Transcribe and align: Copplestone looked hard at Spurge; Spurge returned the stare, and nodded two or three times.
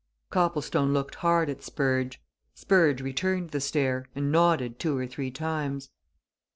Copplestone 0.31 0.93
looked 0.93 1.13
hard 1.13 1.47
at 1.47 1.61
Spurge; 1.61 2.19
Spurge 2.55 3.01
returned 3.01 3.51
the 3.51 3.61
stare, 3.61 4.07
and 4.15 4.31
nodded 4.31 4.79
two 4.79 4.97
or 4.97 5.05
three 5.05 5.29
times. 5.29 5.91